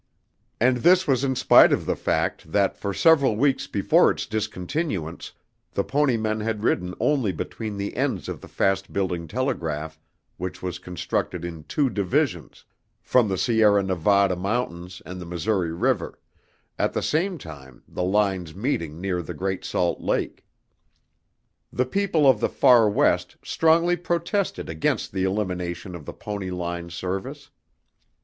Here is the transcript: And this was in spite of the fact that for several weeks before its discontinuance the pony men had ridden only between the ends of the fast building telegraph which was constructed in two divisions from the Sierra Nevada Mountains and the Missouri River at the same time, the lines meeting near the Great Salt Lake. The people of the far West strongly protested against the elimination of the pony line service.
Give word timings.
And 0.59 0.77
this 0.77 1.05
was 1.05 1.23
in 1.23 1.35
spite 1.35 1.71
of 1.71 1.85
the 1.85 1.95
fact 1.95 2.51
that 2.51 2.75
for 2.75 2.91
several 2.91 3.35
weeks 3.35 3.67
before 3.67 4.09
its 4.09 4.25
discontinuance 4.25 5.33
the 5.73 5.83
pony 5.83 6.17
men 6.17 6.39
had 6.39 6.63
ridden 6.63 6.95
only 6.99 7.31
between 7.31 7.77
the 7.77 7.95
ends 7.95 8.27
of 8.27 8.41
the 8.41 8.47
fast 8.47 8.91
building 8.91 9.27
telegraph 9.27 9.99
which 10.37 10.59
was 10.63 10.79
constructed 10.79 11.45
in 11.45 11.65
two 11.65 11.87
divisions 11.87 12.65
from 13.03 13.29
the 13.29 13.37
Sierra 13.37 13.83
Nevada 13.83 14.35
Mountains 14.35 15.03
and 15.05 15.21
the 15.21 15.25
Missouri 15.27 15.71
River 15.71 16.17
at 16.79 16.93
the 16.93 17.03
same 17.03 17.37
time, 17.37 17.83
the 17.87 18.01
lines 18.01 18.55
meeting 18.55 18.99
near 18.99 19.21
the 19.21 19.35
Great 19.35 19.63
Salt 19.63 20.01
Lake. 20.01 20.43
The 21.71 21.85
people 21.85 22.27
of 22.27 22.39
the 22.39 22.49
far 22.49 22.89
West 22.89 23.35
strongly 23.43 23.95
protested 23.97 24.67
against 24.67 25.11
the 25.11 25.25
elimination 25.25 25.93
of 25.93 26.05
the 26.05 26.13
pony 26.13 26.49
line 26.49 26.89
service. 26.89 27.51